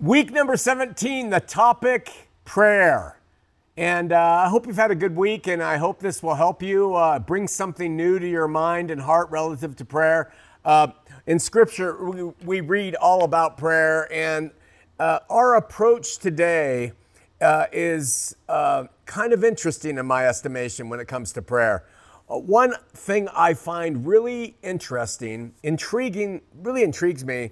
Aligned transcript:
Week 0.00 0.30
number 0.30 0.56
17, 0.56 1.30
the 1.30 1.40
topic 1.40 2.28
prayer. 2.44 3.18
And 3.76 4.12
uh, 4.12 4.42
I 4.44 4.48
hope 4.48 4.68
you've 4.68 4.76
had 4.76 4.92
a 4.92 4.94
good 4.94 5.16
week, 5.16 5.48
and 5.48 5.60
I 5.60 5.76
hope 5.76 5.98
this 5.98 6.22
will 6.22 6.36
help 6.36 6.62
you 6.62 6.94
uh, 6.94 7.18
bring 7.18 7.48
something 7.48 7.96
new 7.96 8.20
to 8.20 8.28
your 8.28 8.46
mind 8.46 8.92
and 8.92 9.00
heart 9.00 9.28
relative 9.32 9.74
to 9.74 9.84
prayer. 9.84 10.32
Uh, 10.64 10.92
in 11.26 11.40
Scripture, 11.40 12.08
we, 12.08 12.22
we, 12.44 12.60
read 12.60 12.94
all 12.94 13.24
about 13.24 13.58
prayer, 13.58 14.06
and 14.12 14.52
uh, 15.00 15.18
our 15.28 15.56
approach 15.56 16.18
today 16.18 16.92
uh, 17.40 17.66
is 17.72 18.36
uh, 18.48 18.84
kind 19.04 19.32
of 19.32 19.42
interesting 19.42 19.98
in 19.98 20.06
my 20.06 20.28
estimation 20.28 20.88
when 20.88 21.00
it 21.00 21.08
comes 21.08 21.32
to 21.32 21.42
prayer. 21.42 21.84
one 22.28 22.72
thing 22.94 23.28
I 23.34 23.52
find 23.52 24.06
really 24.06 24.58
interesting, 24.62 25.54
intriguing, 25.64 26.42
really 26.62 26.84
intrigues 26.84 27.24
me, 27.24 27.50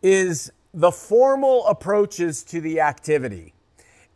is 0.00 0.52
the 0.74 0.90
formal 0.90 1.66
approaches 1.66 2.42
to 2.44 2.60
the 2.60 2.80
activity. 2.80 3.54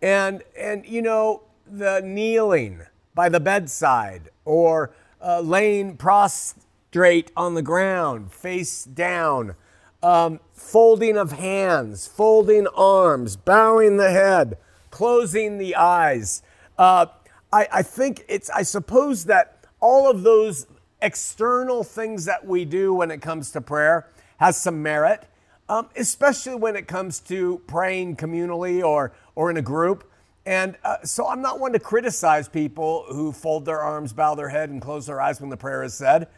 And, 0.01 0.43
and 0.57 0.85
you 0.87 1.03
know, 1.03 1.43
the 1.67 2.01
kneeling 2.05 2.83
by 3.15 3.29
the 3.29 3.41
bedside 3.41 4.31
or 4.45 4.93
uh, 5.21 5.41
laying 5.41 5.97
prostrate 5.97 7.31
on 7.37 7.55
the 7.55 7.63
ground, 7.63 8.33
face 8.33 8.85
down, 8.85 9.55
um, 10.03 10.41
folding 10.53 11.17
of 11.17 11.33
hands, 11.33 12.07
folding 12.07 12.67
arms, 12.69 13.37
bowing 13.37 13.97
the 13.97 14.11
head, 14.11 14.59
closing 14.91 15.59
the 15.59 15.77
eyes. 15.77 16.43
Uh, 16.77 17.07
I, 17.53 17.69
I 17.73 17.83
think 17.83 18.25
it's, 18.29 18.51
I 18.51 18.63
suppose 18.63 19.27
that 19.27 19.65
all 19.81 20.11
of 20.11 20.23
those 20.23 20.67
external 21.01 21.85
things 21.85 22.25
that 22.25 22.47
we 22.47 22.65
do 22.65 22.95
when 22.95 23.11
it 23.11 23.21
comes 23.21 23.51
to 23.53 23.61
prayer 23.61 24.09
has 24.39 24.61
some 24.61 24.83
merit 24.83 25.25
um, 25.73 25.89
especially 25.97 26.55
when 26.55 26.77
it 26.77 26.87
comes 26.87 27.19
to 27.19 27.63
praying 27.67 28.15
communally 28.17 28.85
or, 28.85 29.11
or 29.35 29.51
in 29.51 29.57
a 29.57 29.63
group. 29.63 30.05
And 30.45 30.77
uh, 30.85 30.99
so 31.03 31.27
I'm 31.27 31.41
not 31.41 31.61
one 31.61 31.73
to 31.73 31.79
criticize 31.79 32.47
people 32.47 33.07
who 33.09 33.33
fold 33.33 33.65
their 33.65 33.81
arms, 33.81 34.13
bow 34.13 34.35
their 34.35 34.51
head, 34.51 34.69
and 34.69 34.83
close 34.83 35.07
their 35.07 35.19
eyes 35.19 35.41
when 35.41 35.49
the 35.49 35.57
prayer 35.57 35.83
is 35.83 35.95
said. 35.95 36.29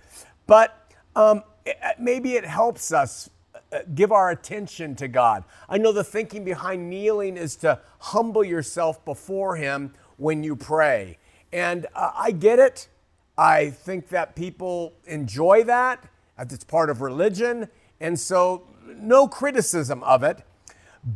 But 0.46 0.88
um, 1.16 1.42
it, 1.66 1.77
maybe 1.98 2.34
it 2.34 2.44
helps 2.44 2.92
us 2.92 3.28
uh, 3.72 3.80
give 3.92 4.12
our 4.12 4.30
attention 4.30 4.94
to 4.96 5.08
God. 5.08 5.42
I 5.68 5.78
know 5.78 5.90
the 5.90 6.05
thinking 6.05 6.44
behind 6.44 6.88
kneeling 6.88 7.36
is 7.36 7.56
to 7.56 7.80
humble 7.98 8.44
yourself 8.44 9.05
before 9.05 9.56
Him 9.56 9.94
when 10.16 10.44
you 10.44 10.55
pray. 10.55 11.18
And 11.52 11.86
uh, 11.96 12.12
I 12.14 12.30
get 12.30 12.60
it. 12.60 12.86
I 13.36 13.70
think 13.70 14.10
that 14.10 14.36
people 14.36 14.92
enjoy 15.06 15.64
that. 15.64 16.05
It's 16.38 16.62
part 16.62 16.88
of 16.88 17.00
religion. 17.00 17.68
And 18.00 18.20
so 18.20 18.62
no 19.02 19.28
criticism 19.28 20.02
of 20.02 20.22
it. 20.22 20.42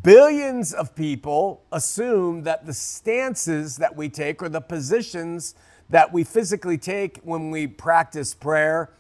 Billions 0.03 0.73
of 0.75 0.95
people 0.95 1.63
assume 1.73 2.43
that 2.43 2.67
the 2.67 2.75
stances 2.75 3.77
that 3.77 3.97
we 3.97 4.09
take 4.09 4.43
or 4.43 4.49
the 4.49 4.61
positions 4.61 5.55
that 5.89 6.13
we 6.13 6.25
physically 6.25 6.77
take 6.77 7.19
when 7.23 7.51
we 7.51 7.67
practice 7.67 8.35
prayer, 8.35 8.91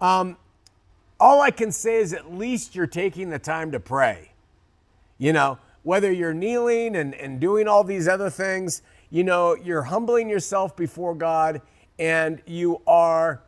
um, 0.00 0.36
all 1.20 1.42
I 1.42 1.50
can 1.50 1.72
say 1.72 1.96
is 1.96 2.12
at 2.12 2.32
least 2.32 2.74
you're 2.74 2.86
taking 2.86 3.30
the 3.30 3.38
time 3.38 3.72
to 3.72 3.80
pray. 3.80 4.32
You 5.18 5.32
know, 5.32 5.58
whether 5.82 6.10
you're 6.10 6.34
kneeling 6.34 6.96
and, 6.96 7.14
and 7.14 7.40
doing 7.40 7.68
all 7.68 7.84
these 7.84 8.08
other 8.08 8.30
things, 8.30 8.82
you 9.10 9.24
know, 9.24 9.54
you're 9.54 9.82
humbling 9.82 10.28
yourself 10.28 10.76
before 10.76 11.14
God 11.14 11.60
and 11.98 12.40
you 12.46 12.80
are 12.86 13.42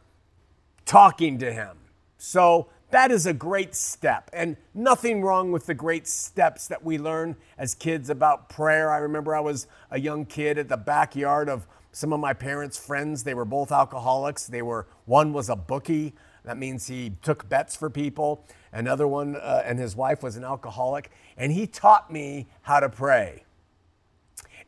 talking 0.85 1.39
to 1.39 1.53
Him. 1.53 1.77
So 2.19 2.69
that 2.91 3.11
is 3.11 3.27
a 3.27 3.33
great 3.33 3.75
step, 3.75 4.31
and 4.33 4.57
nothing 4.75 5.23
wrong 5.23 5.53
with 5.53 5.67
the 5.67 5.75
great 5.75 6.07
steps 6.07 6.67
that 6.69 6.85
we 6.85 6.99
learn 6.99 7.37
as 7.57 7.75
kids 7.75 8.11
about 8.11 8.49
prayer. 8.49 8.91
I 8.91 8.99
remember 8.99 9.35
I 9.35 9.41
was 9.41 9.67
a 9.91 10.01
young 10.01 10.25
kid 10.25 10.59
at 10.59 10.69
the 10.69 10.77
backyard 10.77 11.49
of 11.49 11.67
some 11.93 12.13
of 12.13 12.21
my 12.21 12.33
parents' 12.33 12.79
friends. 12.79 13.25
They 13.25 13.35
were 13.35 13.45
both 13.45 13.73
alcoholics. 13.73 14.47
They 14.47 14.63
were 14.63 14.87
one 15.07 15.33
was 15.33 15.49
a 15.49 15.57
bookie. 15.57 16.15
That 16.45 16.57
means 16.57 16.87
he 16.87 17.13
took 17.23 17.49
bets 17.49 17.77
for 17.77 17.91
people. 17.91 18.45
Another 18.73 19.07
one 19.07 19.37
uh, 19.37 19.63
and 19.65 19.79
his 19.79 19.95
wife 19.95 20.23
was 20.23 20.37
an 20.37 20.45
alcoholic, 20.45 21.11
and 21.37 21.53
he 21.53 21.67
taught 21.67 22.13
me 22.13 22.49
how 22.63 22.81
to 22.81 22.89
pray. 22.89 23.45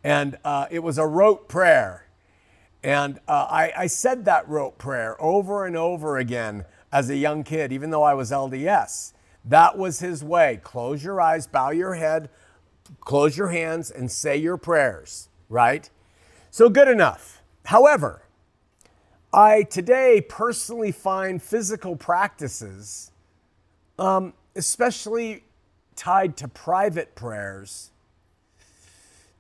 And 0.05 0.39
uh, 0.45 0.67
it 0.71 0.81
was 0.81 0.99
a 0.99 1.07
rote 1.07 1.49
prayer. 1.49 2.07
And 2.83 3.21
uh, 3.29 3.47
I, 3.49 3.73
I 3.77 3.87
said 3.87 4.25
that 4.25 4.49
rote 4.49 4.77
prayer 4.77 5.21
over 5.23 5.67
and 5.67 5.77
over 5.77 6.19
again 6.19 6.65
as 6.93 7.09
a 7.09 7.17
young 7.17 7.43
kid, 7.43 7.73
even 7.73 7.91
though 7.91 8.03
I 8.03 8.15
was 8.15 8.31
LDS. 8.31 9.15
That 9.45 9.77
was 9.79 10.01
his 10.01 10.23
way. 10.23 10.61
Close 10.63 11.03
your 11.03 11.21
eyes, 11.21 11.47
bow 11.47 11.71
your 11.71 11.95
head, 11.95 12.29
close 13.01 13.37
your 13.37 13.49
hands, 13.49 13.91
and 13.91 14.11
say 14.11 14.37
your 14.37 14.57
prayers, 14.57 15.29
right? 15.49 15.89
So 16.51 16.69
good 16.69 16.89
enough. 16.89 17.43
However, 17.65 18.23
I 19.33 19.63
today 19.63 20.21
personally 20.21 20.93
find 20.93 21.43
physical 21.43 21.97
practices, 21.97 23.11
um, 23.99 24.35
especially 24.55 25.45
tied 25.97 26.37
to 26.37 26.49
private 26.49 27.15
prayers, 27.15 27.91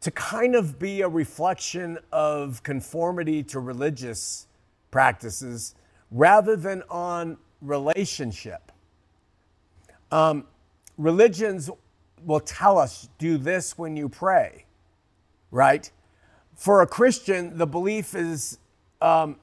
to 0.00 0.10
kind 0.10 0.56
of 0.56 0.78
be 0.78 1.02
a 1.02 1.08
reflection 1.08 1.98
of 2.10 2.62
conformity 2.62 3.42
to 3.44 3.60
religious 3.60 4.46
practices 4.90 5.74
rather 6.12 6.54
than 6.54 6.82
on 6.90 7.38
relationship. 7.60 8.70
Um, 10.12 10.44
religions 10.98 11.70
will 12.24 12.40
tell 12.40 12.78
us 12.78 13.08
do 13.18 13.38
this 13.38 13.76
when 13.78 13.96
you 13.96 14.08
pray, 14.08 14.66
right? 15.50 15.90
For 16.54 16.82
a 16.82 16.86
Christian, 16.86 17.56
the 17.56 17.66
belief 17.66 18.14
is 18.14 18.58
um, 19.00 19.36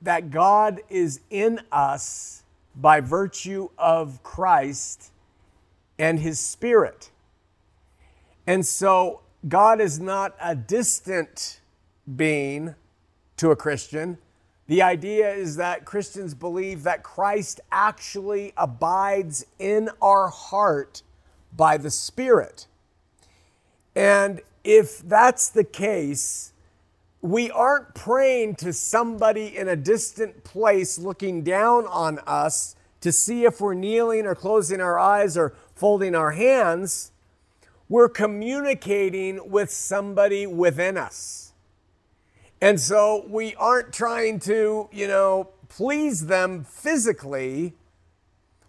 that 0.00 0.30
God 0.30 0.80
is 0.88 1.20
in 1.28 1.60
us 1.72 2.44
by 2.76 3.00
virtue 3.00 3.68
of 3.76 4.22
Christ 4.22 5.10
and 5.98 6.20
his 6.20 6.38
Spirit. 6.38 7.10
And 8.46 8.64
so 8.64 9.22
God 9.48 9.80
is 9.80 9.98
not 9.98 10.36
a 10.40 10.54
distant 10.54 11.60
being 12.14 12.74
to 13.38 13.50
a 13.50 13.56
Christian. 13.56 14.18
The 14.66 14.82
idea 14.82 15.32
is 15.32 15.56
that 15.56 15.84
Christians 15.84 16.34
believe 16.34 16.82
that 16.82 17.02
Christ 17.02 17.60
actually 17.70 18.52
abides 18.56 19.46
in 19.58 19.90
our 20.02 20.28
heart 20.28 21.02
by 21.56 21.76
the 21.76 21.90
Spirit. 21.90 22.66
And 23.94 24.40
if 24.64 24.98
that's 24.98 25.48
the 25.48 25.64
case, 25.64 26.52
we 27.22 27.50
aren't 27.50 27.94
praying 27.94 28.56
to 28.56 28.72
somebody 28.72 29.56
in 29.56 29.68
a 29.68 29.76
distant 29.76 30.42
place 30.44 30.98
looking 30.98 31.42
down 31.42 31.86
on 31.86 32.18
us 32.26 32.74
to 33.00 33.12
see 33.12 33.44
if 33.44 33.60
we're 33.60 33.74
kneeling 33.74 34.26
or 34.26 34.34
closing 34.34 34.80
our 34.80 34.98
eyes 34.98 35.36
or 35.36 35.54
folding 35.74 36.14
our 36.14 36.32
hands. 36.32 37.12
We're 37.88 38.08
communicating 38.08 39.48
with 39.50 39.70
somebody 39.70 40.46
within 40.46 40.96
us. 40.96 41.45
And 42.60 42.80
so 42.80 43.24
we 43.28 43.54
aren't 43.56 43.92
trying 43.92 44.40
to, 44.40 44.88
you 44.92 45.08
know, 45.08 45.50
please 45.68 46.26
them 46.26 46.64
physically. 46.64 47.74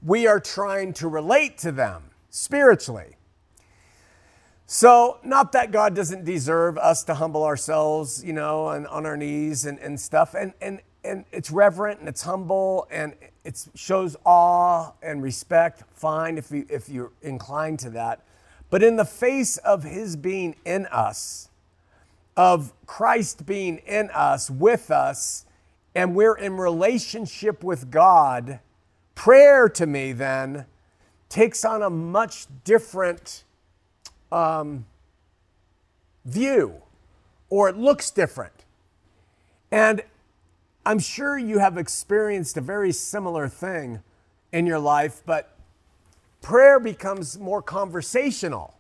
We 0.01 0.27
are 0.27 0.39
trying 0.39 0.93
to 0.93 1.07
relate 1.07 1.57
to 1.59 1.71
them 1.71 2.11
spiritually. 2.29 3.15
So, 4.69 5.19
not 5.23 5.53
that 5.53 5.71
God 5.71 5.95
doesn't 5.95 6.25
deserve 6.25 6.77
us 6.77 7.05
to 7.05 7.13
humble 7.13 7.45
ourselves, 7.45 8.21
you 8.21 8.33
know, 8.33 8.67
and 8.67 8.85
on 8.87 9.05
our 9.05 9.15
knees 9.15 9.65
and, 9.65 9.79
and 9.79 9.97
stuff. 9.97 10.35
And, 10.37 10.51
and, 10.59 10.81
and 11.05 11.23
it's 11.31 11.49
reverent 11.51 12.01
and 12.01 12.09
it's 12.09 12.23
humble 12.23 12.85
and 12.91 13.13
it 13.45 13.65
shows 13.75 14.17
awe 14.25 14.91
and 15.01 15.23
respect. 15.23 15.83
Fine 15.93 16.37
if, 16.37 16.51
you, 16.51 16.65
if 16.69 16.89
you're 16.89 17.13
inclined 17.21 17.79
to 17.79 17.89
that. 17.91 18.25
But 18.69 18.83
in 18.83 18.97
the 18.97 19.05
face 19.05 19.55
of 19.55 19.83
His 19.83 20.17
being 20.17 20.57
in 20.65 20.85
us, 20.87 21.47
of 22.37 22.71
Christ 22.85 23.47
being 23.47 23.79
in 23.79 24.11
us, 24.11 24.49
with 24.49 24.91
us, 24.91 25.45
and 25.95 26.15
we're 26.15 26.37
in 26.37 26.55
relationship 26.55 27.63
with 27.63 27.89
God, 27.89 28.59
prayer 29.15 29.67
to 29.67 29.87
me 29.87 30.13
then 30.13 30.67
takes 31.27 31.65
on 31.65 31.81
a 31.81 31.89
much 31.89 32.45
different 32.63 33.43
um, 34.31 34.85
view, 36.23 36.75
or 37.49 37.67
it 37.67 37.75
looks 37.75 38.11
different. 38.11 38.53
And 39.71 40.03
I'm 40.85 40.99
sure 40.99 41.37
you 41.37 41.57
have 41.57 41.77
experienced 41.77 42.55
a 42.55 42.61
very 42.61 42.91
similar 42.91 43.49
thing 43.49 44.03
in 44.53 44.67
your 44.67 44.79
life, 44.79 45.23
but 45.25 45.57
prayer 46.41 46.79
becomes 46.79 47.39
more 47.39 47.61
conversational 47.61 48.76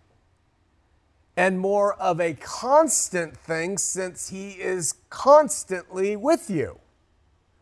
and 1.37 1.59
more 1.59 1.93
of 1.93 2.19
a 2.19 2.33
constant 2.33 3.37
thing 3.37 3.77
since 3.77 4.29
He 4.29 4.53
is 4.53 4.95
constantly 5.11 6.15
with 6.15 6.49
you, 6.49 6.79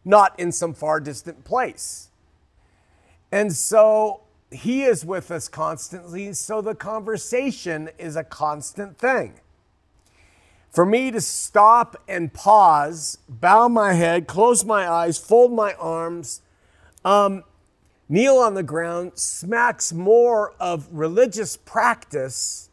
not 0.05 0.39
in 0.39 0.53
some 0.53 0.73
far 0.73 1.01
distant 1.01 1.43
place. 1.43 2.09
And 3.33 3.51
so 3.51 4.21
He 4.49 4.83
is 4.83 5.03
with 5.03 5.29
us 5.29 5.49
constantly, 5.49 6.31
so 6.31 6.61
the 6.61 6.73
conversation 6.73 7.89
is 7.99 8.15
a 8.15 8.23
constant 8.23 8.97
thing. 8.97 9.41
For 10.71 10.85
me 10.85 11.11
to 11.11 11.19
stop 11.19 11.97
and 12.07 12.33
pause, 12.33 13.17
bow 13.27 13.67
my 13.67 13.93
head, 13.93 14.25
close 14.25 14.63
my 14.63 14.89
eyes, 14.89 15.17
fold 15.17 15.51
my 15.51 15.73
arms, 15.73 16.41
um, 17.03 17.43
kneel 18.07 18.37
on 18.37 18.53
the 18.53 18.63
ground 18.63 19.13
smacks 19.15 19.91
more 19.91 20.53
of 20.59 20.87
religious 20.91 21.57
practice 21.57 22.69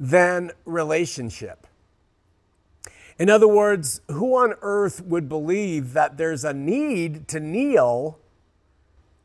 than 0.00 0.50
relationship. 0.64 1.66
In 3.18 3.28
other 3.28 3.46
words, 3.46 4.00
who 4.08 4.34
on 4.34 4.54
earth 4.62 5.04
would 5.04 5.28
believe 5.28 5.92
that 5.92 6.16
there's 6.16 6.42
a 6.42 6.54
need 6.54 7.28
to 7.28 7.38
kneel 7.38 8.18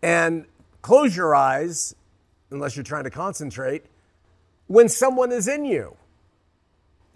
and 0.03 0.45
close 0.81 1.15
your 1.15 1.33
eyes, 1.33 1.95
unless 2.51 2.75
you're 2.75 2.83
trying 2.83 3.05
to 3.05 3.09
concentrate, 3.09 3.85
when 4.67 4.89
someone 4.89 5.31
is 5.31 5.47
in 5.47 5.63
you? 5.63 5.95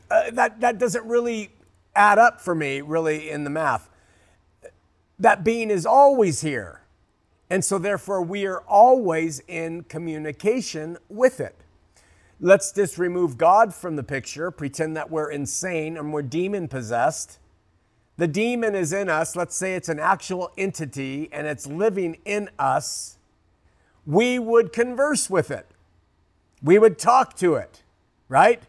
Uh, 0.09 0.31
that, 0.31 0.61
that 0.61 0.79
doesn't 0.79 1.05
really 1.05 1.51
add 1.95 2.17
up 2.17 2.39
for 2.39 2.55
me, 2.55 2.79
really, 2.79 3.29
in 3.29 3.43
the 3.43 3.49
math. 3.49 3.89
That 5.19 5.43
being 5.43 5.69
is 5.69 5.85
always 5.85 6.39
here. 6.39 6.81
And 7.49 7.65
so, 7.65 7.77
therefore, 7.77 8.21
we 8.21 8.45
are 8.45 8.61
always 8.61 9.41
in 9.47 9.83
communication 9.83 10.97
with 11.09 11.41
it. 11.41 11.55
Let's 12.41 12.71
just 12.71 12.97
remove 12.97 13.37
God 13.37 13.73
from 13.73 13.97
the 13.97 14.03
picture, 14.03 14.49
pretend 14.49 14.95
that 14.95 15.11
we're 15.11 15.29
insane 15.29 15.97
and 15.97 16.13
we're 16.13 16.21
demon 16.21 16.69
possessed. 16.69 17.37
The 18.15 18.27
demon 18.27 18.75
is 18.75 18.93
in 18.93 19.09
us. 19.09 19.35
Let's 19.35 19.57
say 19.57 19.75
it's 19.75 19.89
an 19.89 19.99
actual 19.99 20.51
entity 20.57 21.27
and 21.33 21.47
it's 21.47 21.67
living 21.67 22.17
in 22.23 22.49
us. 22.57 23.17
We 24.05 24.39
would 24.39 24.71
converse 24.71 25.29
with 25.29 25.51
it. 25.51 25.67
We 26.63 26.79
would 26.79 26.97
talk 26.97 27.35
to 27.37 27.55
it, 27.55 27.83
right? 28.29 28.63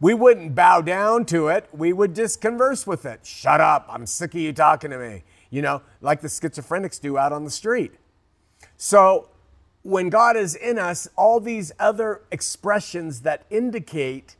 We 0.00 0.14
wouldn't 0.14 0.54
bow 0.54 0.80
down 0.80 1.26
to 1.26 1.48
it. 1.48 1.68
We 1.72 1.92
would 1.92 2.14
just 2.14 2.40
converse 2.40 2.86
with 2.86 3.04
it. 3.04 3.26
Shut 3.26 3.60
up. 3.60 3.86
I'm 3.88 4.06
sick 4.06 4.34
of 4.34 4.40
you 4.40 4.52
talking 4.52 4.90
to 4.90 4.98
me. 4.98 5.24
You 5.50 5.60
know, 5.62 5.82
like 6.00 6.22
the 6.22 6.28
schizophrenics 6.28 7.00
do 7.00 7.18
out 7.18 7.32
on 7.32 7.44
the 7.44 7.50
street. 7.50 7.92
So 8.76 9.28
when 9.84 10.08
God 10.08 10.36
is 10.36 10.54
in 10.54 10.78
us, 10.78 11.06
all 11.14 11.40
these 11.40 11.70
other 11.78 12.22
expressions 12.32 13.20
that 13.20 13.44
indicate 13.50 14.36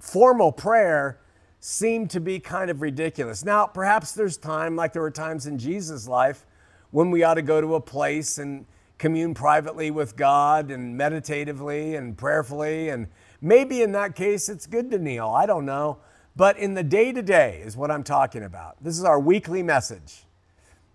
formal 0.00 0.50
prayer 0.50 1.20
seem 1.60 2.08
to 2.08 2.20
be 2.20 2.40
kind 2.40 2.70
of 2.70 2.82
ridiculous. 2.82 3.44
Now, 3.44 3.66
perhaps 3.66 4.12
there's 4.12 4.36
time, 4.36 4.74
like 4.74 4.92
there 4.92 5.02
were 5.02 5.10
times 5.12 5.46
in 5.46 5.58
Jesus' 5.58 6.08
life, 6.08 6.44
when 6.90 7.12
we 7.12 7.22
ought 7.22 7.34
to 7.34 7.42
go 7.42 7.60
to 7.60 7.76
a 7.76 7.80
place 7.80 8.38
and 8.38 8.66
commune 8.98 9.32
privately 9.32 9.92
with 9.92 10.16
God 10.16 10.72
and 10.72 10.96
meditatively 10.96 11.94
and 11.94 12.18
prayerfully. 12.18 12.88
And 12.88 13.06
maybe 13.40 13.82
in 13.82 13.92
that 13.92 14.16
case, 14.16 14.48
it's 14.48 14.66
good 14.66 14.90
to 14.90 14.98
kneel. 14.98 15.28
I 15.28 15.46
don't 15.46 15.64
know. 15.64 15.98
But 16.34 16.58
in 16.58 16.74
the 16.74 16.82
day 16.82 17.12
to 17.12 17.22
day 17.22 17.62
is 17.64 17.76
what 17.76 17.92
I'm 17.92 18.02
talking 18.02 18.42
about. 18.42 18.82
This 18.82 18.98
is 18.98 19.04
our 19.04 19.20
weekly 19.20 19.62
message, 19.62 20.24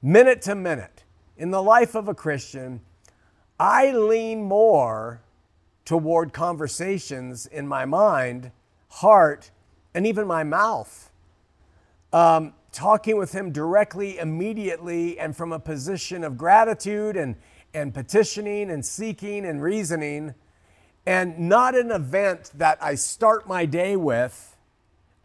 minute 0.02 0.42
to 0.44 0.56
minute. 0.56 1.04
In 1.38 1.52
the 1.52 1.64
life 1.64 1.96
of 1.96 2.10
a 2.10 2.14
Christian, 2.14 2.82
I 3.60 3.92
lean 3.92 4.44
more 4.44 5.22
toward 5.86 6.34
conversations 6.34 7.46
in 7.46 7.68
my 7.68 7.86
mind, 7.86 8.52
heart, 8.90 9.52
and 9.94 10.06
even 10.06 10.28
my 10.28 10.44
mouth. 10.44 11.12
Um, 12.12 12.54
talking 12.72 13.18
with 13.18 13.32
Him 13.32 13.52
directly, 13.52 14.18
immediately, 14.18 15.18
and 15.18 15.36
from 15.36 15.54
a 15.54 15.60
position 15.60 16.24
of 16.24 16.38
gratitude 16.38 17.16
and, 17.16 17.36
and 17.74 17.94
petitioning 17.94 18.70
and 18.70 18.86
seeking 18.86 19.46
and 19.46 19.62
reasoning, 19.62 20.34
and 21.06 21.38
not 21.40 21.76
an 21.76 21.92
event 21.92 22.52
that 22.56 22.78
I 22.82 22.96
start 22.96 23.48
my 23.48 23.66
day 23.66 23.96
with 23.96 24.58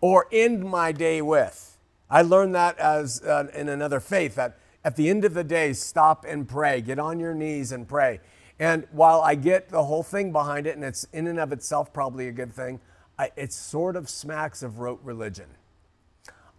or 0.00 0.28
end 0.30 0.64
my 0.64 0.92
day 0.92 1.20
with. 1.20 1.78
I 2.08 2.22
learned 2.22 2.54
that 2.54 2.78
as 2.78 3.22
uh, 3.22 3.48
in 3.54 3.68
another 3.68 3.98
faith 3.98 4.36
that 4.36 4.59
at 4.84 4.96
the 4.96 5.08
end 5.08 5.24
of 5.24 5.34
the 5.34 5.44
day, 5.44 5.72
stop 5.72 6.24
and 6.26 6.48
pray. 6.48 6.80
Get 6.80 6.98
on 6.98 7.20
your 7.20 7.34
knees 7.34 7.72
and 7.72 7.86
pray. 7.86 8.20
And 8.58 8.86
while 8.92 9.20
I 9.20 9.34
get 9.34 9.68
the 9.68 9.84
whole 9.84 10.02
thing 10.02 10.32
behind 10.32 10.66
it, 10.66 10.76
and 10.76 10.84
it's 10.84 11.06
in 11.12 11.26
and 11.26 11.38
of 11.38 11.52
itself 11.52 11.92
probably 11.92 12.28
a 12.28 12.32
good 12.32 12.52
thing, 12.52 12.80
I, 13.18 13.30
it 13.36 13.52
sort 13.52 13.96
of 13.96 14.08
smacks 14.08 14.62
of 14.62 14.78
rote 14.78 15.00
religion. 15.02 15.46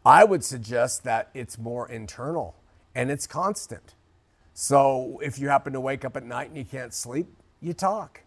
I 0.06 0.24
would 0.24 0.44
suggest 0.44 1.04
that 1.04 1.30
it's 1.34 1.58
more 1.58 1.90
internal 1.90 2.56
and 2.96 3.12
it's 3.12 3.28
constant. 3.28 3.96
So 4.54 5.20
if 5.24 5.40
you 5.40 5.50
happen 5.50 5.74
to 5.74 5.80
wake 5.80 6.04
up 6.04 6.18
at 6.18 6.24
night 6.24 6.50
and 6.50 6.58
you 6.58 6.66
can't 6.66 6.94
sleep, 6.94 7.28
you 7.62 7.74
talk. 7.74 8.22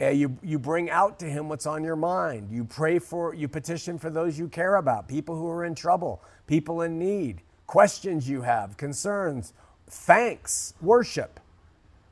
Uh, 0.00 0.08
you, 0.08 0.38
you 0.42 0.58
bring 0.58 0.90
out 0.90 1.18
to 1.18 1.26
him 1.26 1.48
what's 1.48 1.66
on 1.66 1.82
your 1.82 1.96
mind. 1.96 2.50
You 2.50 2.64
pray 2.64 2.98
for, 2.98 3.34
you 3.34 3.48
petition 3.48 3.98
for 3.98 4.10
those 4.10 4.38
you 4.38 4.48
care 4.48 4.76
about, 4.76 5.08
people 5.08 5.36
who 5.36 5.48
are 5.48 5.64
in 5.64 5.74
trouble, 5.74 6.22
people 6.46 6.82
in 6.82 6.98
need 6.98 7.42
questions 7.68 8.28
you 8.28 8.42
have, 8.42 8.76
concerns, 8.76 9.52
thanks, 9.86 10.74
worship. 10.80 11.38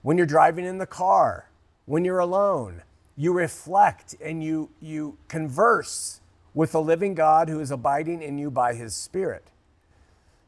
When 0.03 0.17
you're 0.17 0.26
driving 0.26 0.64
in 0.64 0.79
the 0.79 0.87
car, 0.87 1.50
when 1.87 2.05
you're 2.05 2.20
alone, 2.20 2.82
you 3.17 3.32
reflect 3.32 4.14
and 4.23 4.44
you, 4.44 4.69
you 4.81 5.17
converse 5.26 6.20
with 6.55 6.73
the 6.73 6.81
living 6.81 7.14
God 7.14 7.49
who 7.49 7.58
is 7.58 7.70
abiding 7.70 8.23
in 8.23 8.38
you 8.38 8.50
by 8.50 8.75
his 8.75 8.94
Spirit. 8.94 9.44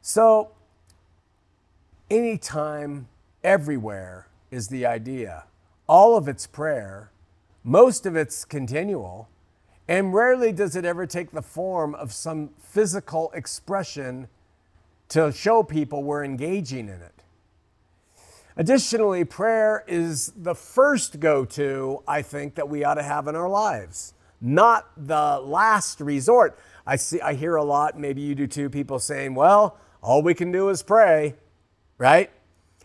So, 0.02 0.50
anytime, 2.10 3.08
everywhere 3.42 4.28
is 4.50 4.68
the 4.68 4.84
idea. 4.84 5.44
All 5.88 6.16
of 6.16 6.28
it's 6.28 6.46
prayer, 6.46 7.10
most 7.64 8.04
of 8.04 8.14
it's 8.14 8.44
continual, 8.44 9.28
and 9.88 10.12
rarely 10.12 10.52
does 10.52 10.76
it 10.76 10.84
ever 10.84 11.06
take 11.06 11.30
the 11.30 11.42
form 11.42 11.94
of 11.94 12.12
some 12.12 12.50
physical 12.60 13.30
expression 13.32 14.28
to 15.08 15.32
show 15.32 15.62
people 15.62 16.02
we're 16.02 16.24
engaging 16.24 16.88
in 16.88 17.00
it. 17.00 17.22
Additionally, 18.56 19.24
prayer 19.24 19.84
is 19.86 20.32
the 20.36 20.54
first 20.54 21.20
go 21.20 21.44
to, 21.44 22.02
I 22.08 22.22
think, 22.22 22.56
that 22.56 22.68
we 22.68 22.84
ought 22.84 22.94
to 22.94 23.02
have 23.02 23.28
in 23.28 23.36
our 23.36 23.48
lives, 23.48 24.14
not 24.40 24.90
the 24.96 25.38
last 25.38 26.00
resort. 26.00 26.58
I, 26.84 26.96
see, 26.96 27.20
I 27.20 27.34
hear 27.34 27.54
a 27.54 27.62
lot, 27.62 27.98
maybe 27.98 28.20
you 28.20 28.34
do 28.34 28.46
too, 28.46 28.68
people 28.68 28.98
saying, 28.98 29.34
well, 29.34 29.78
all 30.02 30.22
we 30.22 30.34
can 30.34 30.50
do 30.50 30.68
is 30.70 30.82
pray, 30.82 31.34
right? 31.98 32.30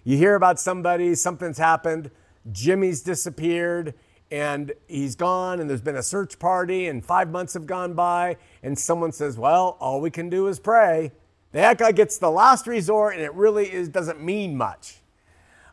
You 0.04 0.18
hear 0.18 0.36
about 0.36 0.60
somebody, 0.60 1.16
something's 1.16 1.58
happened, 1.58 2.12
Jimmy's 2.52 3.02
disappeared, 3.02 3.96
and 4.30 4.74
he's 4.88 5.16
gone, 5.16 5.60
and 5.60 5.70
there's 5.70 5.82
been 5.82 5.96
a 5.96 6.04
search 6.04 6.38
party, 6.38 6.88
and 6.88 7.04
five 7.04 7.32
months 7.32 7.54
have 7.54 7.66
gone 7.66 7.94
by, 7.94 8.38
and 8.62 8.78
someone 8.78 9.12
says, 9.12 9.38
well, 9.38 9.78
all 9.80 10.02
we 10.02 10.12
can 10.12 10.30
do 10.30 10.48
is 10.48 10.60
pray. 10.60 11.12
That 11.54 11.78
guy 11.78 11.92
gets 11.92 12.18
the 12.18 12.32
last 12.32 12.68
resort, 12.68 13.14
and 13.14 13.24
it 13.24 13.34
really 13.34 13.72
is, 13.72 13.88
doesn't 13.88 14.22
mean 14.22 14.58
much. 14.58 14.98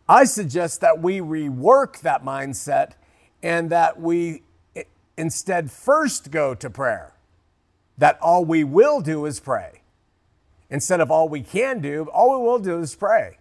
I 0.09 0.25
suggest 0.25 0.81
that 0.83 1.01
we 1.01 1.21
rework 1.21 2.01
that 2.01 2.25
mindset 2.25 2.93
and 3.43 3.71
that 3.71 4.01
we 4.01 4.43
instead 5.17 5.71
first 5.71 6.31
go 6.31 6.55
to 6.55 6.71
prayer. 6.71 7.15
That 7.97 8.19
all 8.21 8.45
we 8.45 8.63
will 8.65 9.01
do 9.01 9.25
is 9.27 9.41
pray. 9.41 9.83
Instead 10.69 11.01
of 11.01 11.11
all 11.11 11.29
we 11.29 11.43
can 11.43 11.81
do, 11.81 12.09
all 12.13 12.39
we 12.39 12.47
will 12.47 12.59
do 12.59 12.81
is 12.81 12.95
pray. 12.95 13.39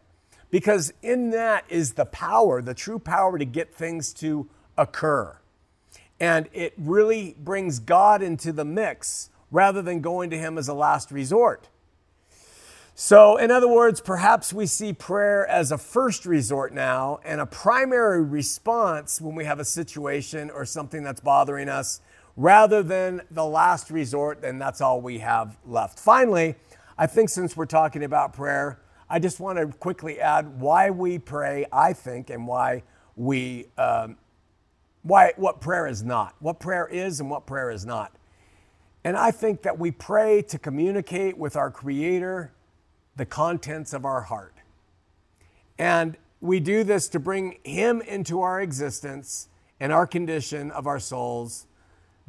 Because 0.49 0.93
in 1.01 1.29
that 1.31 1.63
is 1.69 1.93
the 1.93 2.05
power, 2.05 2.61
the 2.61 2.73
true 2.73 2.99
power 2.99 3.37
to 3.37 3.45
get 3.45 3.73
things 3.73 4.13
to 4.13 4.47
occur. 4.77 5.37
And 6.19 6.49
it 6.53 6.73
really 6.77 7.35
brings 7.39 7.79
God 7.79 8.21
into 8.21 8.51
the 8.51 8.65
mix 8.65 9.29
rather 9.51 9.81
than 9.81 10.01
going 10.01 10.29
to 10.31 10.37
Him 10.37 10.57
as 10.57 10.67
a 10.67 10.73
last 10.73 11.11
resort. 11.11 11.67
So, 13.01 13.37
in 13.37 13.49
other 13.49 13.69
words, 13.69 14.01
perhaps 14.01 14.51
we 14.51 14.65
see 14.65 14.91
prayer 14.91 15.47
as 15.47 15.71
a 15.71 15.77
first 15.77 16.25
resort 16.25 16.73
now 16.73 17.21
and 17.23 17.39
a 17.39 17.45
primary 17.45 18.21
response 18.21 19.21
when 19.21 19.35
we 19.35 19.45
have 19.45 19.57
a 19.57 19.63
situation 19.63 20.49
or 20.49 20.65
something 20.65 21.01
that's 21.01 21.21
bothering 21.21 21.69
us, 21.69 22.01
rather 22.35 22.83
than 22.83 23.21
the 23.31 23.45
last 23.45 23.89
resort, 23.89 24.43
and 24.43 24.59
that's 24.59 24.81
all 24.81 24.99
we 24.99 25.19
have 25.19 25.57
left. 25.65 25.97
Finally, 25.97 26.55
I 26.97 27.07
think 27.07 27.29
since 27.29 27.55
we're 27.55 27.67
talking 27.67 28.03
about 28.03 28.33
prayer, 28.33 28.81
I 29.09 29.19
just 29.19 29.39
want 29.39 29.59
to 29.59 29.67
quickly 29.77 30.19
add 30.19 30.59
why 30.59 30.89
we 30.89 31.19
pray, 31.19 31.67
I 31.71 31.93
think, 31.93 32.29
and 32.29 32.45
why 32.45 32.83
we, 33.15 33.67
um, 33.77 34.17
why, 35.03 35.31
what 35.37 35.61
prayer 35.61 35.87
is 35.87 36.03
not, 36.03 36.35
what 36.39 36.59
prayer 36.59 36.85
is 36.85 37.21
and 37.21 37.29
what 37.29 37.47
prayer 37.47 37.71
is 37.71 37.85
not. 37.85 38.13
And 39.05 39.15
I 39.15 39.31
think 39.31 39.61
that 39.61 39.79
we 39.79 39.89
pray 39.89 40.41
to 40.49 40.59
communicate 40.59 41.37
with 41.37 41.55
our 41.55 41.71
Creator 41.71 42.51
the 43.19 43.25
contents 43.25 43.91
of 43.91 44.05
our 44.05 44.21
heart. 44.21 44.55
And 45.77 46.15
we 46.39 46.61
do 46.61 46.85
this 46.85 47.09
to 47.09 47.19
bring 47.19 47.59
Him 47.65 48.01
into 48.01 48.39
our 48.41 48.61
existence 48.61 49.49
and 49.77 49.91
our 49.91 50.07
condition 50.07 50.71
of 50.71 50.87
our 50.87 51.01
souls 51.01 51.67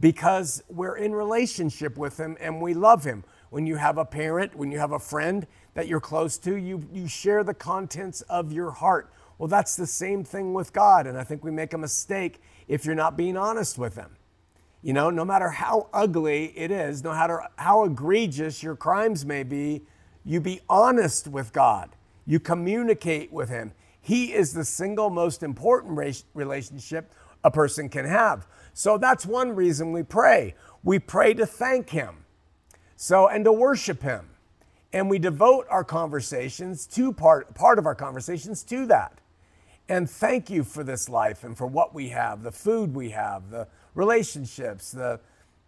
because 0.01 0.65
we're 0.69 0.97
in 0.97 1.15
relationship 1.15 1.97
with 1.97 2.19
Him 2.19 2.37
and 2.41 2.61
we 2.61 2.75
love 2.75 3.05
Him. 3.05 3.23
When 3.51 3.67
you 3.67 3.77
have 3.77 3.99
a 3.99 4.05
parent, 4.05 4.57
when 4.57 4.73
you 4.73 4.81
have 4.81 4.91
a 4.91 4.99
friend 4.99 5.47
that 5.75 5.87
you're 5.87 6.01
close 6.01 6.37
to, 6.39 6.57
you, 6.57 6.85
you 6.93 7.07
share 7.07 7.45
the 7.45 7.55
contents 7.55 8.23
of 8.23 8.53
your 8.53 8.73
heart. 8.73 9.13
Well, 9.39 9.47
that's 9.47 9.77
the 9.77 9.87
same 9.87 10.25
thing 10.25 10.55
with 10.55 10.73
God. 10.73 11.07
And 11.07 11.17
I 11.17 11.23
think 11.23 11.45
we 11.45 11.53
make 11.53 11.73
a 11.73 11.79
mistake 11.79 12.41
if 12.67 12.85
you're 12.85 12.97
not 12.97 13.17
being 13.17 13.37
honest 13.37 13.79
with 13.79 13.95
Him. 13.95 14.17
You 14.83 14.93
know, 14.93 15.09
no 15.11 15.25
matter 15.25 15.51
how 15.51 15.89
ugly 15.93 16.47
it 16.57 16.73
is, 16.73 17.05
no 17.05 17.13
matter 17.13 17.45
how 17.57 17.85
egregious 17.85 18.61
your 18.61 18.75
crimes 18.75 19.25
may 19.25 19.45
be, 19.45 19.83
you 20.25 20.41
be 20.41 20.61
honest 20.69 21.29
with 21.29 21.53
God. 21.53 21.91
You 22.27 22.41
communicate 22.41 23.33
with 23.33 23.49
Him. 23.49 23.73
He 24.01 24.33
is 24.33 24.53
the 24.53 24.65
single 24.65 25.11
most 25.11 25.43
important 25.43 26.25
relationship 26.35 27.13
a 27.43 27.51
person 27.51 27.89
can 27.89 28.05
have. 28.05 28.47
So 28.75 28.99
that's 28.99 29.27
one 29.27 29.55
reason 29.55 29.93
we 29.93 30.03
pray. 30.03 30.55
We 30.83 30.99
pray 30.99 31.35
to 31.35 31.47
thank 31.47 31.91
Him. 31.91 32.25
So, 32.97 33.29
and 33.29 33.45
to 33.45 33.53
worship 33.53 34.03
Him. 34.03 34.29
And 34.93 35.09
we 35.09 35.19
devote 35.19 35.67
our 35.71 35.85
conversations 35.85 36.87
to 36.89 37.13
part, 37.13 37.55
part 37.55 37.79
of 37.79 37.87
our 37.87 37.95
conversations 37.95 38.63
to 38.65 38.87
that. 38.87 39.19
And 39.89 40.09
thank 40.09 40.51
you 40.51 40.63
for 40.63 40.85
this 40.85 41.09
life 41.09 41.43
and 41.43 41.57
for 41.57 41.67
what 41.67 41.95
we 41.95 42.11
have, 42.11 42.43
the 42.43 42.53
food 42.53 42.95
we 42.95 43.11
have, 43.11 43.51
the 43.51 43.67
relationships, 43.95 44.93
the, 44.93 45.21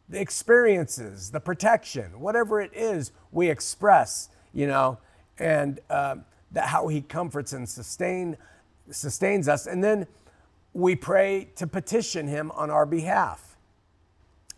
the 0.09 0.21
experiences, 0.21 1.30
the 1.30 1.40
protection, 1.40 2.21
whatever 2.21 2.61
it 2.61 2.71
is 2.73 3.12
we 3.32 3.50
express, 3.50 4.28
you 4.52 4.66
know, 4.66 4.99
and 5.38 5.80
uh, 5.90 6.16
that 6.52 6.66
how 6.66 6.88
he 6.88 7.00
comforts 7.00 7.52
and 7.52 7.68
sustain, 7.68 8.37
sustains 8.90 9.49
us. 9.49 9.66
And 9.66 9.82
then 9.82 10.06
we 10.73 10.97
pray 10.97 11.49
to 11.56 11.66
petition 11.66 12.28
him 12.28 12.50
on 12.52 12.71
our 12.71 12.87
behalf 12.87 13.56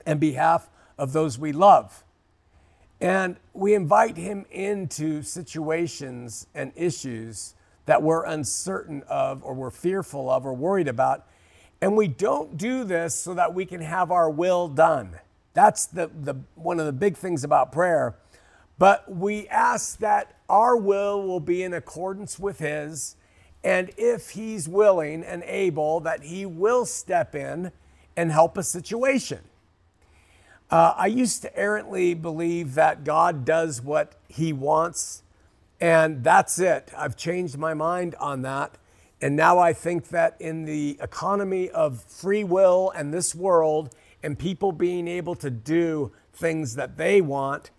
and 0.07 0.21
behalf 0.21 0.69
of 0.99 1.13
those 1.13 1.39
we 1.39 1.53
love. 1.53 2.05
And 3.01 3.37
we 3.53 3.75
invite 3.75 4.17
him 4.17 4.47
into 4.51 5.23
situations 5.23 6.47
and 6.55 6.73
issues 6.77 7.55
that 7.87 8.03
we're 8.03 8.25
uncertain 8.25 9.03
of 9.09 9.45
or 9.45 9.55
we're 9.55 9.71
fearful 9.71 10.31
of 10.31 10.47
or 10.47 10.55
worried 10.55 10.89
about. 10.89 11.27
And 11.81 11.97
we 11.97 12.09
don't 12.09 12.57
do 12.57 12.85
this 12.85 13.15
so 13.15 13.35
that 13.35 13.53
we 13.53 13.67
can 13.67 13.81
have 13.81 14.11
our 14.11 14.31
will 14.31 14.69
done. 14.69 15.19
That's 15.53 15.87
the, 15.87 16.11
the, 16.15 16.37
one 16.55 16.81
of 16.81 16.87
the 16.87 16.93
big 16.93 17.17
things 17.17 17.45
about 17.45 17.73
prayer. 17.73 18.17
But 18.79 19.13
we 19.15 19.49
ask 19.49 19.99
that 19.99 20.37
our 20.49 20.77
will 20.77 21.23
will 21.23 21.41
be 21.41 21.63
in 21.63 21.73
accordance 21.73 22.39
with 22.39 22.59
His. 22.59 23.17
And 23.63 23.91
if 23.97 24.31
He's 24.31 24.69
willing 24.69 25.23
and 25.25 25.43
able, 25.45 26.01
that 26.01 26.25
He 26.25 26.45
will 26.45 26.85
step 26.85 27.35
in 27.35 27.73
and 28.17 28.31
help 28.31 28.57
a 28.59 28.63
situation. 28.63 29.41
Uh, 30.71 30.95
I 30.97 31.07
used 31.07 31.43
to 31.43 31.57
errantly 31.57 32.15
believe 32.15 32.75
that 32.75 33.05
God 33.05 33.45
does 33.45 33.81
what 33.81 34.15
He 34.29 34.53
wants, 34.53 35.23
and 35.81 36.25
that's 36.25 36.59
it. 36.59 36.91
I've 36.97 37.17
changed 37.17 37.59
my 37.59 37.75
mind 37.75 38.15
on 38.17 38.43
that. 38.43 38.77
And 39.21 39.37
now 39.37 39.59
I 39.59 39.73
think 39.73 40.09
that 40.09 40.37
in 40.41 40.65
the 40.65 40.99
economy 41.01 41.71
of 41.71 42.03
free 42.03 42.45
will 42.45 42.91
and 42.95 43.15
this 43.15 43.35
world, 43.35 43.95
and 44.23 44.39
people 44.39 44.73
being 44.73 45.07
able 45.07 45.35
to 45.37 45.51
do 45.51 46.13
things 46.33 46.75
that 46.75 46.97
they 46.97 47.21
want, 47.21 47.71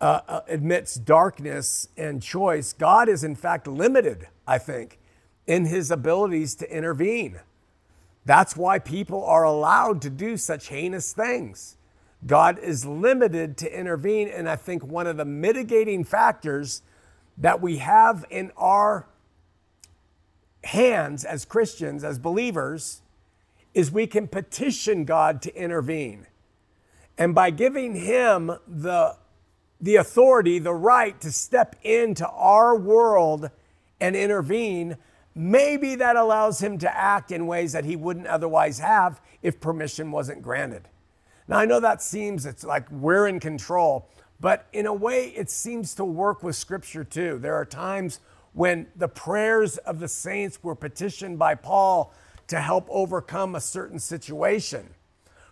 uh, 0.00 0.20
uh, 0.28 0.40
amidst 0.48 1.04
darkness 1.04 1.88
and 1.96 2.22
choice, 2.22 2.72
God 2.72 3.08
is 3.08 3.24
in 3.24 3.34
fact 3.34 3.66
limited, 3.66 4.28
I 4.46 4.58
think, 4.58 4.98
in 5.46 5.66
his 5.66 5.90
abilities 5.90 6.54
to 6.56 6.76
intervene. 6.76 7.40
That's 8.24 8.56
why 8.56 8.78
people 8.78 9.24
are 9.24 9.44
allowed 9.44 10.02
to 10.02 10.10
do 10.10 10.36
such 10.36 10.68
heinous 10.68 11.12
things. 11.12 11.78
God 12.26 12.58
is 12.58 12.84
limited 12.84 13.56
to 13.58 13.78
intervene. 13.78 14.28
And 14.28 14.48
I 14.48 14.56
think 14.56 14.84
one 14.84 15.06
of 15.06 15.16
the 15.16 15.24
mitigating 15.24 16.04
factors 16.04 16.82
that 17.36 17.60
we 17.60 17.78
have 17.78 18.24
in 18.30 18.50
our 18.56 19.06
hands 20.64 21.24
as 21.24 21.44
Christians, 21.44 22.04
as 22.04 22.18
believers, 22.18 23.02
is 23.74 23.92
we 23.92 24.06
can 24.06 24.26
petition 24.26 25.04
God 25.04 25.40
to 25.42 25.54
intervene. 25.54 26.26
And 27.16 27.34
by 27.34 27.50
giving 27.50 27.94
Him 27.94 28.52
the, 28.66 29.16
the 29.80 29.96
authority, 29.96 30.58
the 30.58 30.74
right 30.74 31.20
to 31.20 31.30
step 31.30 31.76
into 31.82 32.28
our 32.28 32.76
world 32.76 33.50
and 34.00 34.16
intervene, 34.16 34.96
maybe 35.34 35.94
that 35.94 36.16
allows 36.16 36.60
Him 36.60 36.78
to 36.78 36.96
act 36.96 37.30
in 37.30 37.46
ways 37.46 37.72
that 37.72 37.84
He 37.84 37.96
wouldn't 37.96 38.26
otherwise 38.26 38.78
have 38.78 39.20
if 39.42 39.60
permission 39.60 40.10
wasn't 40.10 40.42
granted. 40.42 40.88
Now, 41.46 41.58
I 41.58 41.64
know 41.64 41.80
that 41.80 42.02
seems 42.02 42.44
it's 42.44 42.64
like 42.64 42.90
we're 42.90 43.28
in 43.28 43.40
control, 43.40 44.08
but 44.40 44.66
in 44.72 44.86
a 44.86 44.92
way, 44.92 45.28
it 45.28 45.50
seems 45.50 45.94
to 45.94 46.04
work 46.04 46.42
with 46.42 46.56
Scripture 46.56 47.04
too. 47.04 47.38
There 47.38 47.54
are 47.54 47.64
times 47.64 48.20
when 48.52 48.86
the 48.96 49.08
prayers 49.08 49.78
of 49.78 50.00
the 50.00 50.08
saints 50.08 50.62
were 50.62 50.74
petitioned 50.74 51.38
by 51.38 51.54
Paul 51.54 52.12
to 52.48 52.60
help 52.60 52.86
overcome 52.90 53.54
a 53.54 53.60
certain 53.60 53.98
situation. 53.98 54.88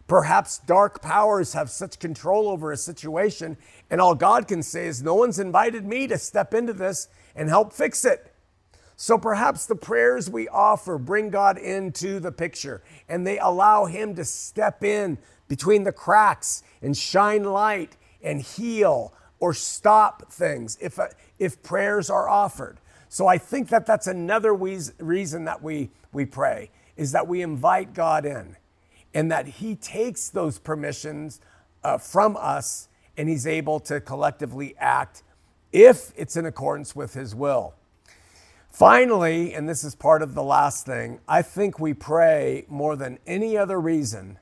Perhaps 0.06 0.58
dark 0.58 1.02
powers 1.02 1.52
have 1.54 1.68
such 1.68 1.98
control 1.98 2.48
over 2.48 2.70
a 2.70 2.76
situation, 2.76 3.56
and 3.90 4.00
all 4.00 4.14
God 4.14 4.46
can 4.46 4.62
say 4.62 4.86
is, 4.86 5.02
No 5.02 5.14
one's 5.14 5.38
invited 5.38 5.84
me 5.84 6.06
to 6.06 6.16
step 6.18 6.54
into 6.54 6.72
this 6.72 7.08
and 7.34 7.48
help 7.48 7.72
fix 7.72 8.04
it. 8.04 8.32
So 8.94 9.18
perhaps 9.18 9.66
the 9.66 9.74
prayers 9.74 10.30
we 10.30 10.48
offer 10.48 10.96
bring 10.96 11.28
God 11.28 11.58
into 11.58 12.18
the 12.18 12.32
picture 12.32 12.82
and 13.08 13.26
they 13.26 13.38
allow 13.38 13.84
Him 13.84 14.14
to 14.14 14.24
step 14.24 14.82
in 14.82 15.18
between 15.48 15.84
the 15.84 15.92
cracks 15.92 16.62
and 16.80 16.96
shine 16.96 17.44
light 17.44 17.96
and 18.22 18.40
heal 18.40 19.12
or 19.38 19.52
stop 19.52 20.32
things 20.32 20.78
if, 20.80 20.98
uh, 20.98 21.08
if 21.38 21.62
prayers 21.62 22.08
are 22.08 22.26
offered. 22.26 22.78
So 23.10 23.26
I 23.26 23.36
think 23.36 23.68
that 23.68 23.84
that's 23.84 24.06
another 24.06 24.54
reason 24.54 25.44
that 25.44 25.62
we, 25.62 25.90
we 26.12 26.24
pray 26.24 26.70
is 26.96 27.12
that 27.12 27.28
we 27.28 27.42
invite 27.42 27.92
God 27.92 28.24
in 28.24 28.56
and 29.16 29.32
that 29.32 29.46
He 29.46 29.74
takes 29.74 30.28
those 30.28 30.58
permissions 30.58 31.40
uh, 31.82 31.96
from 31.96 32.36
us 32.38 32.88
and 33.16 33.30
He's 33.30 33.46
able 33.46 33.80
to 33.80 33.98
collectively 33.98 34.74
act 34.78 35.22
if 35.72 36.12
it's 36.16 36.36
in 36.36 36.44
accordance 36.44 36.94
with 36.94 37.14
His 37.14 37.34
will. 37.34 37.72
Finally, 38.70 39.54
and 39.54 39.66
this 39.66 39.82
is 39.84 39.94
part 39.94 40.20
of 40.20 40.34
the 40.34 40.42
last 40.42 40.84
thing, 40.84 41.18
I 41.26 41.40
think 41.40 41.80
we 41.80 41.94
pray 41.94 42.66
more 42.68 42.94
than 42.94 43.18
any 43.26 43.56
other 43.56 43.80
reason 43.80 44.38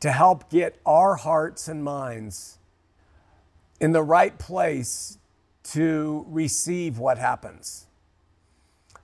to 0.00 0.10
help 0.10 0.50
get 0.50 0.80
our 0.84 1.14
hearts 1.14 1.68
and 1.68 1.84
minds 1.84 2.58
in 3.80 3.92
the 3.92 4.02
right 4.02 4.36
place 4.36 5.18
to 5.62 6.26
receive 6.28 6.98
what 6.98 7.18
happens. 7.18 7.86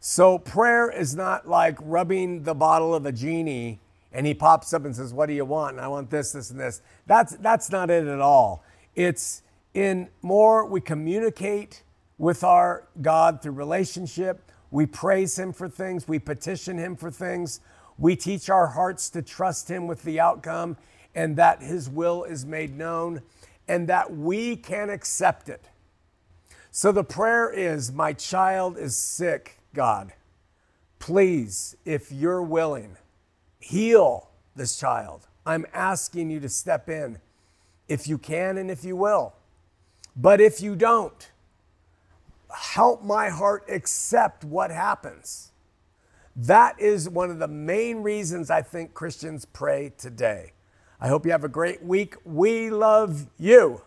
So, 0.00 0.38
prayer 0.38 0.90
is 0.90 1.14
not 1.14 1.48
like 1.48 1.78
rubbing 1.80 2.42
the 2.42 2.54
bottle 2.54 2.96
of 2.96 3.06
a 3.06 3.12
genie 3.12 3.78
and 4.12 4.26
he 4.26 4.34
pops 4.34 4.72
up 4.74 4.84
and 4.84 4.94
says, 4.94 5.12
What 5.14 5.26
do 5.26 5.32
you 5.32 5.44
want? 5.44 5.76
And 5.76 5.84
I 5.84 5.88
want 5.88 6.10
this, 6.10 6.32
this, 6.32 6.50
and 6.50 6.60
this. 6.60 6.82
That's, 7.06 7.36
that's 7.36 7.70
not 7.70 7.90
it 7.90 8.06
at 8.06 8.20
all. 8.20 8.64
It's 8.94 9.42
in 9.74 10.08
more, 10.20 10.66
we 10.66 10.80
communicate 10.80 11.82
with 12.18 12.44
our 12.44 12.88
God 13.00 13.42
through 13.42 13.52
relationship. 13.52 14.50
We 14.70 14.86
praise 14.86 15.38
Him 15.38 15.52
for 15.52 15.68
things. 15.68 16.06
We 16.06 16.18
petition 16.18 16.78
Him 16.78 16.96
for 16.96 17.10
things. 17.10 17.60
We 17.98 18.16
teach 18.16 18.50
our 18.50 18.68
hearts 18.68 19.10
to 19.10 19.22
trust 19.22 19.70
Him 19.70 19.86
with 19.86 20.02
the 20.02 20.20
outcome 20.20 20.76
and 21.14 21.36
that 21.36 21.62
His 21.62 21.88
will 21.88 22.24
is 22.24 22.44
made 22.44 22.76
known 22.76 23.22
and 23.68 23.88
that 23.88 24.14
we 24.14 24.56
can 24.56 24.90
accept 24.90 25.48
it. 25.48 25.68
So 26.70 26.92
the 26.92 27.04
prayer 27.04 27.50
is 27.50 27.92
My 27.92 28.12
child 28.12 28.78
is 28.78 28.96
sick, 28.96 29.58
God. 29.74 30.12
Please, 30.98 31.76
if 31.84 32.12
you're 32.12 32.42
willing, 32.42 32.96
heal 33.62 34.28
this 34.56 34.76
child. 34.78 35.26
I'm 35.46 35.66
asking 35.72 36.30
you 36.30 36.40
to 36.40 36.48
step 36.48 36.88
in 36.88 37.18
if 37.88 38.06
you 38.06 38.18
can 38.18 38.58
and 38.58 38.70
if 38.70 38.84
you 38.84 38.96
will. 38.96 39.34
But 40.14 40.40
if 40.40 40.60
you 40.60 40.76
don't, 40.76 41.30
help 42.50 43.02
my 43.02 43.28
heart 43.28 43.64
accept 43.68 44.44
what 44.44 44.70
happens. 44.70 45.52
That 46.34 46.80
is 46.80 47.08
one 47.08 47.30
of 47.30 47.38
the 47.38 47.48
main 47.48 48.02
reasons 48.02 48.50
I 48.50 48.62
think 48.62 48.94
Christians 48.94 49.44
pray 49.44 49.92
today. 49.96 50.52
I 51.00 51.08
hope 51.08 51.26
you 51.26 51.32
have 51.32 51.44
a 51.44 51.48
great 51.48 51.82
week. 51.82 52.14
We 52.24 52.70
love 52.70 53.26
you. 53.38 53.82